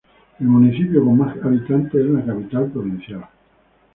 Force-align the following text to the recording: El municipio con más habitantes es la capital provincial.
El 0.39 0.47
municipio 0.47 1.03
con 1.05 1.15
más 1.15 1.37
habitantes 1.45 1.93
es 2.03 2.09
la 2.09 2.25
capital 2.25 2.71
provincial. 2.71 3.23